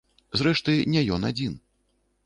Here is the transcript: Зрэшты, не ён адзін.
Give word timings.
Зрэшты, 0.41 0.73
не 0.95 1.05
ён 1.19 1.31
адзін. 1.33 1.53